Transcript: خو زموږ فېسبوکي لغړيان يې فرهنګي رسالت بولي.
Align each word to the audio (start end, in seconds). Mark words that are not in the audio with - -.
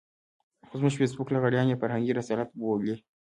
خو 0.67 0.73
زموږ 0.79 0.93
فېسبوکي 0.99 1.31
لغړيان 1.33 1.67
يې 1.71 1.79
فرهنګي 1.81 2.13
رسالت 2.19 2.49
بولي. 2.59 2.95